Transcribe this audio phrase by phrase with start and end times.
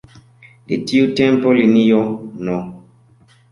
[0.71, 2.01] De tiu tempo linio
[2.51, 2.59] No.